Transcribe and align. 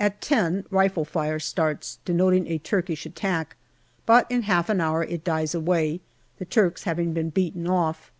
At 0.00 0.20
ten, 0.20 0.64
rifle 0.70 1.04
fire 1.04 1.38
starts, 1.38 2.00
denoting 2.04 2.48
a 2.48 2.58
Turkish 2.58 3.06
attack, 3.06 3.54
but 4.06 4.28
in 4.28 4.42
half 4.42 4.68
an 4.68 4.80
hour 4.80 5.04
it 5.04 5.22
dies 5.22 5.54
away, 5.54 6.00
the 6.38 6.44
Turks 6.44 6.82
having 6.82 7.12
been 7.12 7.30
beaten 7.30 7.68
off. 7.68 8.10